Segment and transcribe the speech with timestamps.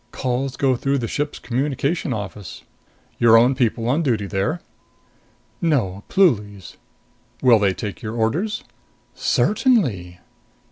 [0.11, 2.63] "Calls go through the ship's communication office."
[3.19, 4.59] "Your own people on duty there?"
[5.61, 6.03] "No.
[6.09, 6.77] Pluly's."
[7.43, 8.63] "Will they take your orders?"
[9.13, 10.19] "Certainly!"